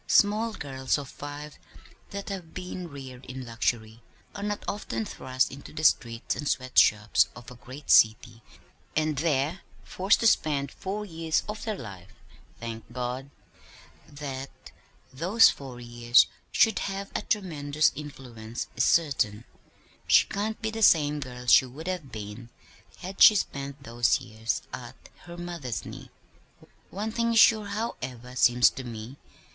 [0.07, 1.59] Small girls of five
[2.09, 4.01] that have been reared in luxury
[4.33, 8.41] are not often thrust into the streets and sweat shops of a great city
[8.95, 12.13] and there forced to spend four years of their life
[12.59, 13.29] thank God!
[14.09, 14.71] That
[15.13, 19.43] those four years should have had a tremendous influence is certain.
[20.07, 22.49] She can't be the same girl she would have been
[23.01, 26.09] had she spent those years at her mother's knee.
[26.89, 29.17] One thing is sure, however, seems to me.